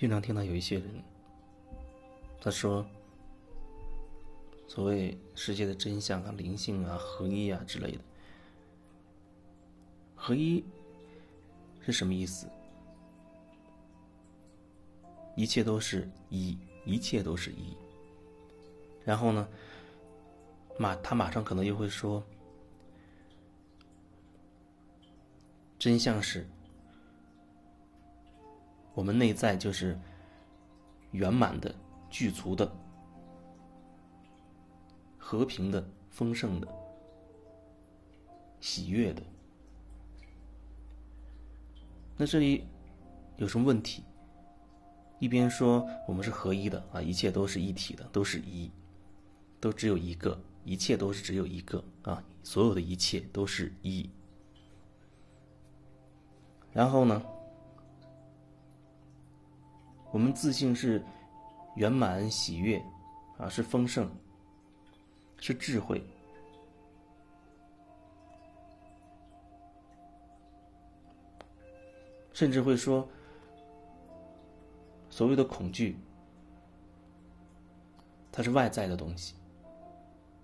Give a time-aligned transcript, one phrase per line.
[0.00, 0.86] 经常听到有一些人，
[2.40, 2.86] 他说，
[4.66, 7.98] 所谓世界的真相啊、灵性啊、合一啊之类的，
[10.16, 10.64] 合一
[11.82, 12.48] 是什么意思？
[15.36, 16.56] 一切都是一，
[16.86, 17.76] 一切都是一。
[19.04, 19.46] 然后呢，
[20.78, 22.24] 马他马上可能又会说，
[25.78, 26.48] 真相是。
[29.00, 29.98] 我们内在就是
[31.12, 31.74] 圆满的、
[32.10, 32.70] 具足的、
[35.16, 36.68] 和平的、丰盛的、
[38.60, 39.22] 喜悦的。
[42.18, 42.66] 那这里
[43.38, 44.04] 有什么问题？
[45.18, 48.70] 一边说我们是合一的啊，一切都是一体的，都是一，
[49.58, 54.10] 都只有一个，一切都是只有一个啊，所有的一切都是一。
[56.74, 57.22] 然后呢？
[60.12, 61.00] 我们自信是
[61.76, 62.82] 圆满喜悦，
[63.38, 64.10] 啊，是丰盛，
[65.38, 66.04] 是智慧，
[72.32, 73.08] 甚至会说，
[75.08, 75.96] 所谓的恐惧，
[78.32, 79.36] 它是外在的东西，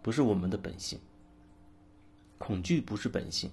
[0.01, 0.99] 不是我们的本性。
[2.39, 3.51] 恐惧不是本性，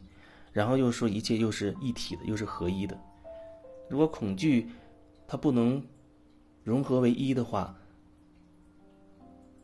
[0.52, 2.96] 然后又说一切又是一体的，又是合一的。
[3.90, 4.70] 如果恐惧，
[5.28, 5.84] 它不能。
[6.64, 7.76] 融合为一的话，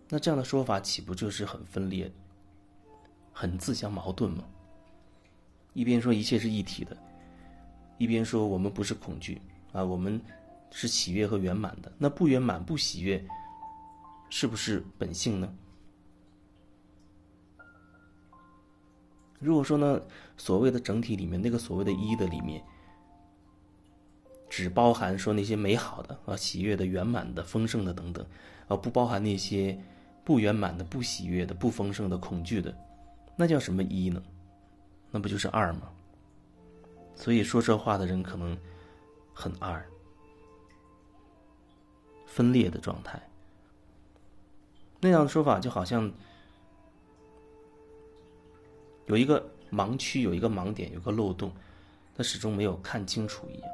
[0.09, 2.11] 那这样的说法岂不就是很分裂、
[3.31, 4.43] 很自相矛盾吗？
[5.73, 6.97] 一边说一切是一体的，
[7.97, 10.19] 一边说我们不是恐惧啊，我们
[10.71, 11.89] 是喜悦和圆满的。
[11.97, 13.25] 那不圆满、不喜悦，
[14.29, 15.55] 是不是本性呢？
[19.39, 20.01] 如果说呢，
[20.35, 22.61] 所谓的整体里面那个所谓的一的里面。
[24.49, 28.25] 只包含说那些美好的啊、喜悦的、圆满的、丰盛的等等，
[28.67, 29.79] 啊不包含那些
[30.25, 32.75] 不圆满的、不喜悦的、不丰盛的、恐惧的，
[33.35, 34.21] 那叫什么一呢？
[35.11, 35.89] 那不就是二吗？
[37.15, 38.57] 所以说这话的人可能
[39.33, 39.85] 很二，
[42.25, 43.21] 分裂的状态。
[44.99, 46.11] 那样的说法就好像
[49.05, 51.51] 有一个盲区，有一个盲点，有个漏洞，
[52.15, 53.69] 他始终没有看清楚一样。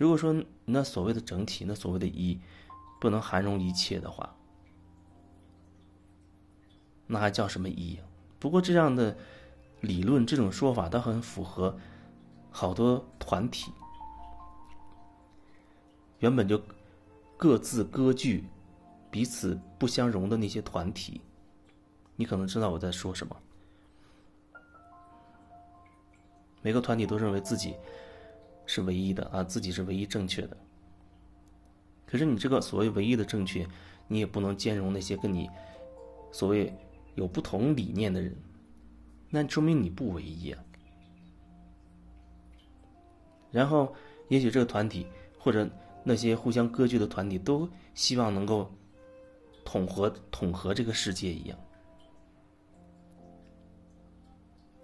[0.00, 0.34] 如果说
[0.64, 2.40] 那所谓的整体，那所谓的“一”，
[2.98, 4.34] 不能含容一切的话，
[7.06, 7.98] 那还叫什么“一”？
[8.40, 9.14] 不过这样的
[9.82, 11.78] 理论、这种说法，它很符合
[12.50, 13.70] 好多团体
[16.20, 16.58] 原本就
[17.36, 18.46] 各自割据、
[19.10, 21.20] 彼此不相容的那些团体。
[22.16, 23.36] 你可能知道我在说什么。
[26.62, 27.74] 每个团体都认为自己。
[28.72, 30.56] 是唯一的啊，自己是唯一正确的。
[32.06, 33.66] 可是你这个所谓唯一的正确，
[34.06, 35.50] 你也不能兼容那些跟你
[36.30, 36.72] 所谓
[37.16, 38.32] 有不同理念的人，
[39.28, 40.64] 那说明你不唯一啊。
[43.50, 43.92] 然后，
[44.28, 45.04] 也许这个团体
[45.36, 45.68] 或者
[46.04, 48.70] 那些互相割据的团体，都希望能够
[49.64, 51.58] 统合统合这个世界一样。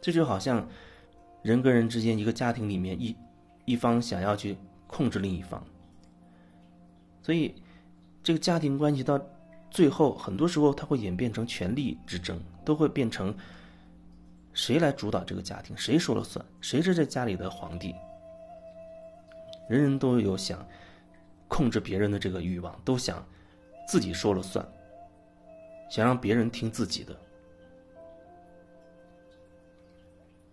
[0.00, 0.68] 这就好像
[1.42, 3.16] 人跟人之间，一个家庭里面一。
[3.66, 4.56] 一方想要去
[4.86, 5.62] 控制另一方，
[7.20, 7.54] 所以
[8.22, 9.20] 这个家庭关系到
[9.72, 13.36] 最后，很多时候它会演变成权力之争，都会变成
[14.52, 17.92] 谁来主导这个家庭，谁说了算，谁是这家里的皇帝。
[19.68, 20.64] 人人都有想
[21.48, 23.26] 控制别人的这个欲望，都想
[23.88, 24.64] 自己说了算，
[25.90, 27.16] 想让别人听自己的。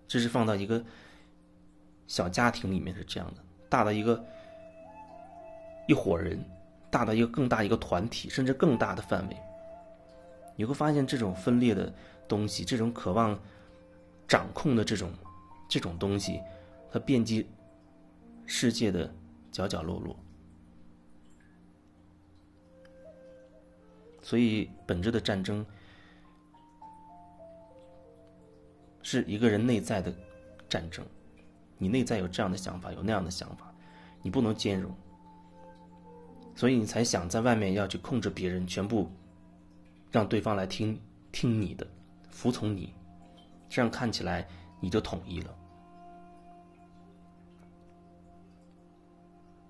[0.08, 0.84] 这是放到一个。
[2.08, 4.24] 小家庭里面是这样的，大的一个
[5.88, 6.44] 一伙人，
[6.92, 9.38] 大的一个更大一个团体，甚至更大的范围，
[10.56, 11.92] 你会发现这种分裂的
[12.28, 13.40] 东西，这种渴望
[14.28, 15.12] 掌控的这种
[15.68, 16.40] 这种东西，
[16.92, 17.48] 它遍及
[18.46, 19.12] 世界的
[19.52, 20.16] 角角落落。
[24.22, 25.66] 所以，本质的战争
[29.02, 30.14] 是一个人内在的
[30.70, 31.06] 战争。
[31.84, 33.70] 你内在有这样的想法，有那样的想法，
[34.22, 34.90] 你不能兼容，
[36.56, 39.12] 所以你才想在外面要去控制别人，全部
[40.10, 40.98] 让对方来听
[41.34, 41.86] 听你的，
[42.30, 42.94] 服从你，
[43.68, 44.48] 这样看起来
[44.80, 45.54] 你就统一了。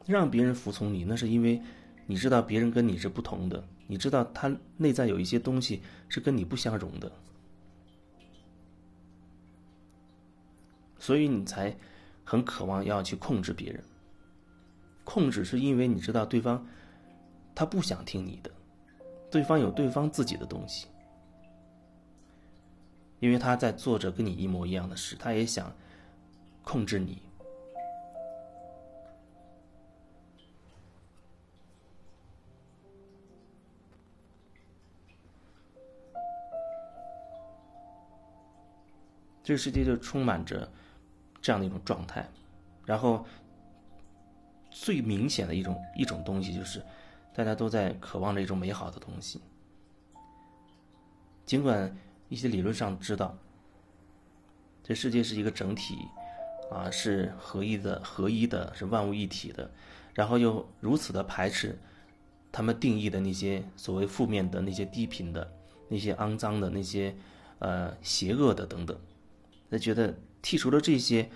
[0.05, 1.59] 让别人服从你，那是因为
[2.05, 7.11] 你知道别人跟你是不同的，你知道他内在有一些东西是跟你不相容的，
[10.99, 11.75] 所以你才。
[12.23, 13.83] 很渴望要去控制别人，
[15.03, 16.65] 控制是因为你知道对方
[17.53, 18.49] 他不想听你的，
[19.29, 20.87] 对方有对方自己的东西，
[23.19, 25.73] 因为他在做着跟你一模一样的事，他也想
[26.63, 27.21] 控制你。
[39.43, 40.71] 这个世界就充满着
[41.43, 42.27] 这样的一种状态，
[42.85, 43.25] 然后
[44.71, 46.81] 最明显的一种一种东西就是，
[47.35, 49.41] 大家都在渴望着一种美好的东西。
[51.45, 51.93] 尽管
[52.29, 53.37] 一些理论上知道，
[54.81, 55.97] 这世界是一个整体，
[56.71, 59.69] 啊，是合一的、合一的，是万物一体的，
[60.13, 61.77] 然后又如此的排斥
[62.53, 65.51] 他们定义的那些所谓负面的、那些低频的、
[65.89, 67.13] 那些肮脏的、那些
[67.59, 68.97] 呃邪恶的等等。
[69.73, 71.27] 他觉得剔除了这些，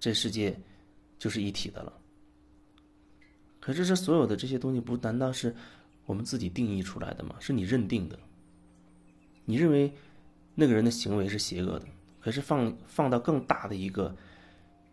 [0.00, 0.58] 这世界
[1.20, 1.92] 就是一体的了。
[3.60, 5.54] 可是这所有的这些东西，不难道是
[6.04, 7.36] 我们自己定义出来的吗？
[7.38, 8.18] 是你认定的。
[9.44, 9.92] 你认为
[10.56, 11.86] 那个人的行为是邪恶的，
[12.20, 14.12] 可是放放到更大的一个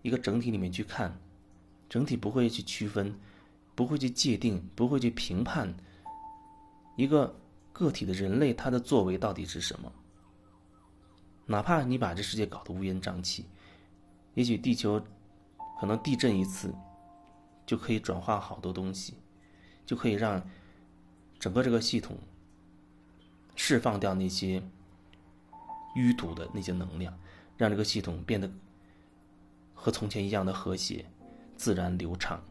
[0.04, 1.12] 一个整体里面去看，
[1.90, 3.12] 整体不会去区分，
[3.74, 5.74] 不会去界定，不会去评判
[6.96, 7.36] 一个
[7.72, 9.92] 个体的人类他的作为到底是什么。
[11.46, 13.46] 哪怕你把这世界搞得乌烟瘴气，
[14.34, 15.04] 也许地球
[15.80, 16.74] 可能地震一次
[17.66, 19.16] 就可以转化好多东西，
[19.86, 20.42] 就可以让
[21.38, 22.18] 整个这个系统
[23.56, 24.64] 释放掉那些
[25.96, 27.18] 淤堵的那些能量，
[27.58, 28.50] 让这个系统变得
[29.74, 31.06] 和从前一样的和谐、
[31.58, 32.42] 自然流畅。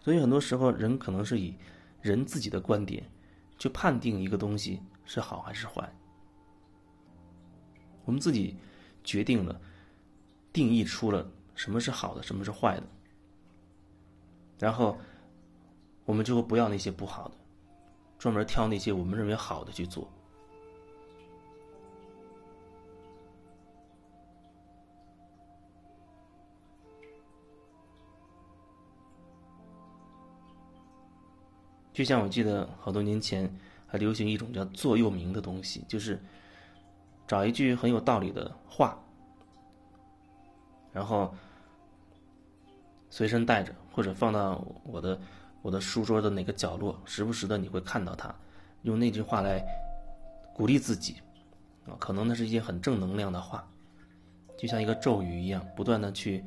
[0.00, 1.54] 所以很多时候，人可能是以
[2.02, 3.10] 人自己的观点
[3.58, 4.80] 去判定一个东西。
[5.06, 5.86] 是好还是坏？
[8.06, 8.56] 我们自己
[9.02, 9.60] 决定了，
[10.50, 12.86] 定义出了什么是好的，什么是坏的，
[14.58, 14.96] 然后
[16.06, 17.34] 我们就会不要那些不好的，
[18.18, 20.10] 专门挑那些我们认为好的去做。
[31.94, 33.50] 就像我记得好多年前。
[33.86, 36.20] 还流行一种叫座右铭的东西，就是
[37.28, 38.98] 找一句很有道理的话，
[40.92, 41.32] 然后
[43.08, 45.20] 随身带着，或者放到我的
[45.62, 48.34] 我的书桌的哪个角落，时不时的你会看到它，
[48.82, 49.64] 用那句话来
[50.52, 51.14] 鼓励自己
[51.86, 53.64] 啊，可能那是一些很正能量的话，
[54.58, 56.44] 就像一个咒语一样，不断的去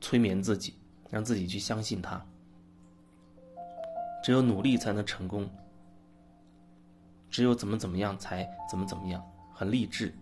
[0.00, 0.74] 催眠自己，
[1.10, 2.20] 让自己去相信它。
[4.22, 5.48] 只有努力才能成功。
[7.30, 9.22] 只有怎么怎么样才怎么怎么样，
[9.52, 10.12] 很励志。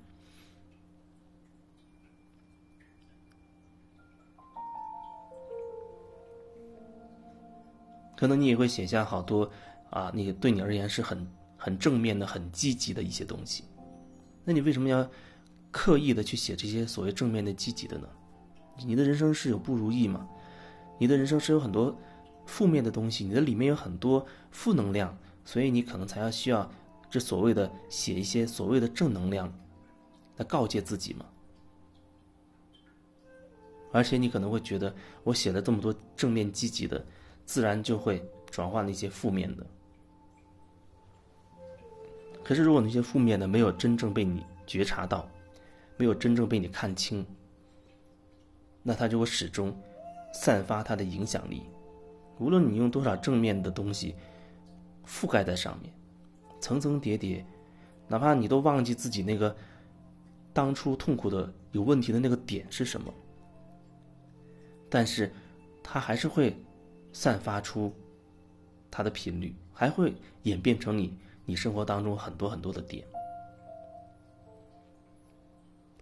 [8.15, 9.49] 可能你也会写下好多
[9.91, 13.65] 啊，那个对你而言是很很正面的、很积极的一些东西。
[14.45, 15.09] 那你为什么要
[15.71, 18.09] 刻意的去写这些所谓正面的、积极的呢？
[18.85, 20.29] 你的人生是有不如意吗？
[20.99, 21.97] 你的人生是有很多
[22.49, 26.69] 负面的东西，你的里面有很多负能量，所以你可能才要需要。
[27.11, 29.51] 这所谓的写一些所谓的正能量，
[30.37, 31.25] 来告诫自己嘛。
[33.91, 37.03] 而且你可能会觉得，我写了这么多正面积极的，
[37.47, 39.67] 自然就会转化那些负面的。
[42.45, 45.27] 可是如果那些负面的没有真正被你觉察到，
[45.97, 47.25] 没有真正被你看清，
[48.83, 49.75] 那它就会始终
[50.35, 51.63] 散发它的影响力。
[52.39, 54.15] 无论你用多少正面的东西
[55.07, 55.93] 覆盖在上面。
[56.61, 57.45] 层层叠叠，
[58.09, 59.57] 哪怕你都忘记自己那个
[60.53, 63.15] 当初痛苦的有问题的那个点是什么，
[64.89, 65.33] 但是
[65.83, 66.57] 它还是会
[67.13, 67.93] 散发出
[68.91, 73.07] 它的频率，还会演变成你你生活当中很多很多的点。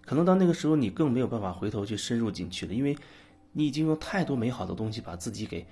[0.07, 2.97] 可能到那个时候，你更没有办法回头去深入进去了，因为
[3.53, 5.67] 你已经用太多美好的东西把自己给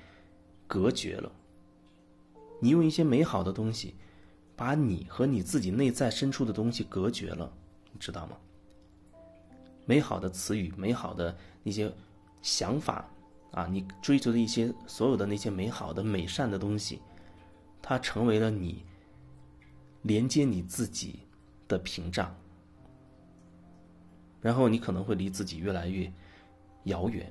[0.66, 1.30] 隔绝了。
[2.61, 3.94] 你用一些美好的东西。
[4.56, 7.52] 把你和你自己内在深处的东西隔绝了，
[7.90, 8.37] 你知道吗？
[9.85, 11.92] 美好的词语、美好的那些
[12.40, 13.04] 想法
[13.50, 17.00] 啊，你追求的一些所有的那些美好的、美善的东西，
[17.83, 18.85] 它成为了你
[20.02, 21.18] 连接你自己
[21.66, 22.33] 的屏障，
[24.40, 26.09] 然后你可能会离自己越来越
[26.85, 27.28] 遥远。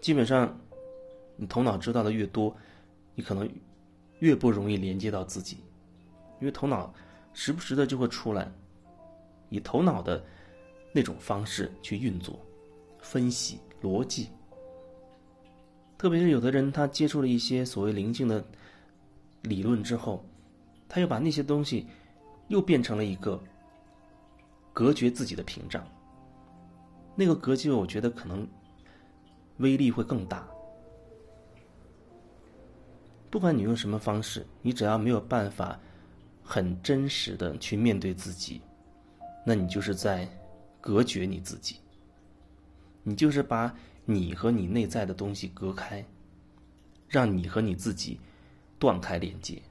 [0.00, 0.58] 基本上，
[1.36, 2.54] 你头脑知道的越多。
[3.16, 3.46] 你可能
[4.20, 5.58] 越不容易连接到自己，
[6.40, 6.94] 因为头脑
[7.34, 8.50] 时不时的就会出来，
[9.50, 10.24] 以头脑的
[10.90, 12.38] 那种方式去运作、
[12.98, 14.28] 分析、逻辑。
[15.98, 18.42] 特别是有的人，他接触了一些所谓灵性的
[19.42, 20.24] 理论之后，
[20.88, 21.86] 他又把那些东西
[22.48, 23.38] 又变成了一个
[24.72, 25.86] 隔绝自己的屏障。
[27.14, 28.48] 那个隔绝，我觉得可能
[29.60, 30.46] 威力会更大。
[33.30, 35.78] 不管你用什么方式，你只要没有办法
[36.42, 38.60] 很真实的去面对自己，
[39.46, 40.28] 那你就是在
[40.80, 41.76] 隔绝你自己。
[43.02, 43.74] 你就是把
[44.04, 46.04] 你和你内在的东西隔开，
[47.08, 48.18] 让你和你自己
[48.78, 49.62] 断开连接。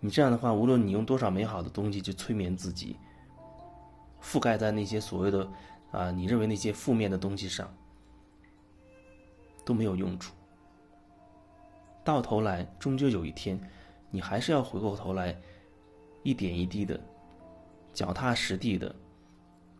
[0.00, 2.96] 你这样的话，无论你用多少美好的东西去催眠自己，
[4.22, 5.46] 覆盖在那些所谓的
[5.92, 7.72] 啊你认为那些负面的东西上，
[9.70, 10.34] 都没有用处。
[12.02, 13.56] 到头来，终究有一天，
[14.10, 15.40] 你还是要回过头来，
[16.24, 17.00] 一点一滴的，
[17.94, 18.92] 脚踏实地的，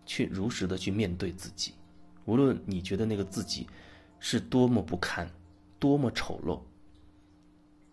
[0.07, 1.75] 去如实的去面对自己。
[2.25, 3.67] 无论你觉得那个自己
[4.21, 5.29] 是多么不堪、
[5.81, 6.61] 多么丑陋，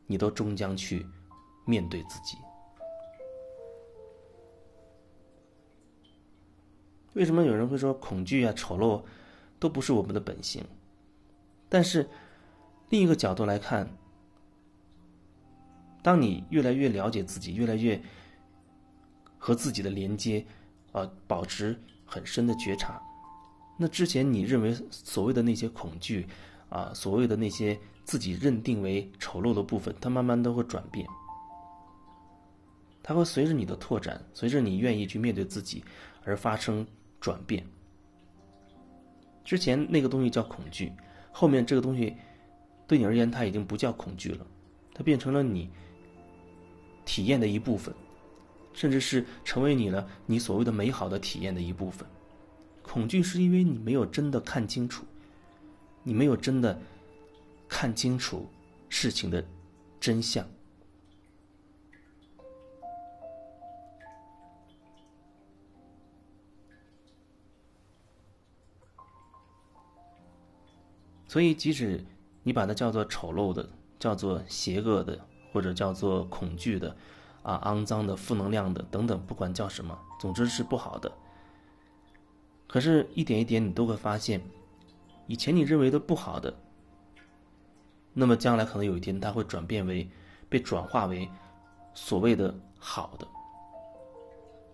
[0.05, 1.03] 你都终将去
[1.65, 2.37] 面对自己。
[7.13, 9.01] 为什么有人会说恐惧啊、丑陋
[9.57, 10.63] 都不是我们的本性？
[11.69, 12.09] 但是
[12.89, 13.89] 另一个角度来看。
[16.03, 18.01] 当你越来越了解自己，越来越
[19.37, 20.45] 和自己的连接，
[20.93, 23.01] 啊，保持很深的觉察，
[23.77, 26.25] 那之前你认为所谓的那些恐惧，
[26.69, 31.05] 啊，所谓的那些自己认定为丑陋的部分，它慢慢都会转变，
[33.03, 35.83] 它会随着你的拓展，随着你愿意去面对自己
[36.23, 36.87] 而发生
[37.19, 37.65] 转变。
[39.43, 40.93] 之前那个东西叫恐惧，
[41.39, 42.15] 后面这个东西
[42.87, 44.47] 对你而言，它已经不叫恐惧了，
[44.91, 45.69] 它变成了你。
[47.05, 47.93] 体验的一部分，
[48.73, 52.05] 甚至是成为你了你所谓的美好的体验的一部分。
[52.81, 55.05] 恐惧是因为你没有真的看清楚，
[56.03, 56.77] 你没有真的
[57.69, 58.45] 看清楚
[58.89, 59.41] 事情的
[60.01, 60.45] 真相。
[71.27, 72.03] 所以，即使
[72.43, 73.67] 你把它叫做丑陋的，
[73.99, 75.19] 叫做邪恶的。
[75.53, 76.95] 或者叫做恐惧的，
[77.41, 81.11] 啊，肮脏的、负能量的等等，不管叫什么，总之是不好的。
[82.67, 84.39] 可是，一点一点，你都会发现，
[85.25, 86.53] 以前你认为的不好的，
[88.13, 90.07] 那么将来可能有一天，它会转变为
[90.47, 91.27] 被转化为
[91.95, 93.27] 所谓的好的。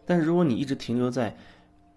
[0.06, 1.38] 但是，如果你一直停留在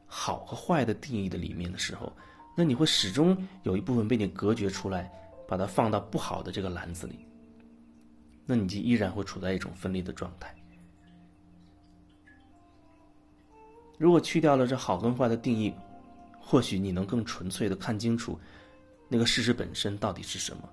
[0.06, 2.12] 好和坏的定义的里面的时候，
[2.58, 5.12] 那你会始终有一部分被你隔绝出来，
[5.46, 7.18] 把它放到不好的这个篮子里。
[8.46, 10.54] 那你就依然会处在一种分裂的状态。
[13.98, 15.74] 如果去掉了这好跟坏的定义，
[16.40, 18.38] 或许你能更纯粹的看清楚
[19.08, 20.68] 那个事实本身到底是什么。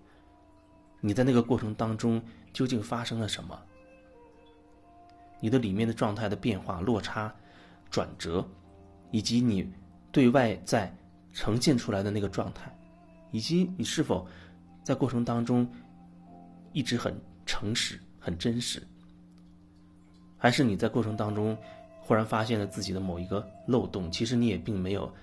[1.02, 2.22] 你在那个过程当中
[2.54, 3.60] 究竟发生了什么？
[5.42, 7.34] 你的里面的状态的变化、落差、
[7.90, 8.48] 转折，
[9.12, 9.70] 以及你
[10.14, 10.96] 对外在
[11.34, 12.74] 呈现出来的那个状态，
[13.32, 14.26] 以及你是否
[14.84, 15.68] 在过程当中
[16.72, 17.14] 一直很。
[17.46, 18.82] 诚实很真实，
[20.38, 21.56] 还是你在过程当中
[22.00, 24.10] 忽然发现了自己的某一个漏洞？
[24.10, 25.14] 其实你也并没有，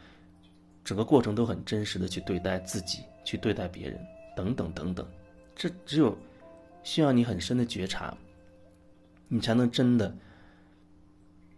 [0.84, 3.98] 整个过程都很真实的去对待自己，去对待别人，
[4.36, 5.04] 等等等等。
[5.56, 6.16] 这只有
[6.82, 8.14] 需要你很深的觉察，
[9.26, 10.14] 你才能真的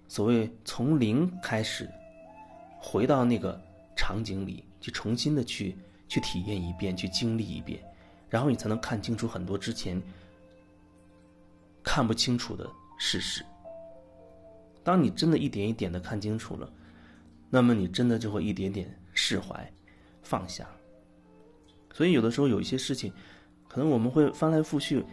[0.07, 1.91] 所谓从零开始
[2.81, 3.61] 回到那个
[4.03, 5.77] 场景里，去重新的去
[6.09, 7.81] 去体验一遍，去经历一遍，
[8.29, 10.03] 然后你才能看清楚很多之前。
[11.85, 12.69] 看不清楚的
[12.99, 13.45] 事实。
[14.83, 16.69] 当你真的一点一点的看清楚了，
[17.49, 19.73] 那么你真的就会一点点释怀、
[20.21, 20.67] 放下。
[21.93, 23.13] 所以有的时候有一些事情，
[23.69, 25.05] 可能我们会翻来覆去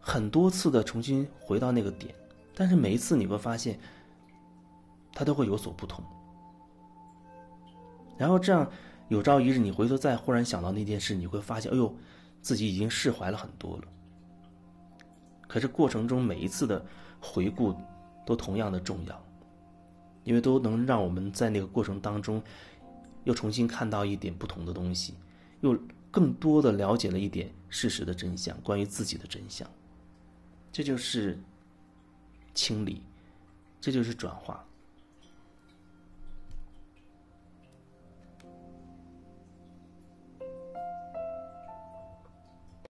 [0.00, 2.14] 很多次的重新回到那个点，
[2.54, 3.78] 但是每一次你会发现，
[5.12, 6.02] 它都会有所不同。
[8.16, 8.70] 然后这样
[9.08, 11.94] 有朝一日你回头再忽然想到那件事，你会发现，哎呦，
[12.40, 13.84] 自己已经释怀了很多了。
[15.48, 16.84] 可是过程中每一次的
[17.20, 17.76] 回顾
[18.24, 19.22] 都同样的重要，
[20.24, 22.42] 因为都能让我们在那个过程当中
[23.24, 25.14] 又重新看到一点不同的东西，
[25.60, 25.78] 又
[26.10, 29.68] 更多的了解了一点事实的真相，关于自己的真相。
[30.70, 31.38] 这就是
[32.54, 33.02] 清理，
[33.80, 34.64] 这就是转化。